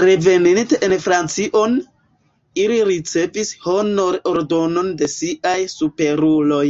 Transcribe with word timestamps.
Reveninte 0.00 0.78
en 0.88 0.94
Francion, 1.04 1.78
ili 2.66 2.82
ricevis 2.90 3.54
honor-ordenon 3.64 4.94
de 5.02 5.12
siaj 5.16 5.58
superuloj. 5.80 6.66